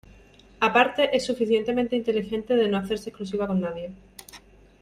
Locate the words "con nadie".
3.45-3.91